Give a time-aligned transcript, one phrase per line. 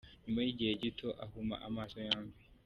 [0.23, 2.39] Nyuma y’igihe gito ahuma amaso yombi.